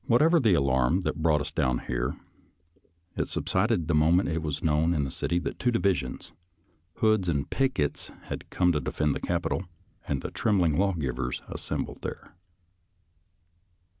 [0.07, 2.15] Whatever the alarm that brought us down here,
[3.15, 6.33] it subsided the moment it was known in the city that two divisions,
[6.95, 9.65] Hood's and Pickett's, had come to defend the Capital
[10.07, 12.33] and the trembling lawgivers assembled there.